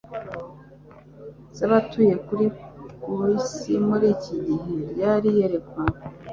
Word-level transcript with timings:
z’abatuye 1.57 2.13
kuri 2.27 2.45
ku 3.01 3.11
isi 3.37 3.73
muri 3.87 4.05
iki 4.15 4.35
gihe. 4.45 4.73
Ryari 4.91 5.27
iyerekwa 5.33 5.81